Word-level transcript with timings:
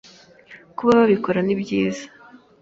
Kuba 0.77 0.91
babikora 0.99 1.39
ni 1.43 1.55
byiza 1.61 2.05